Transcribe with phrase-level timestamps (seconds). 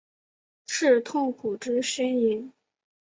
[0.65, 2.51] 是痛苦之呻吟？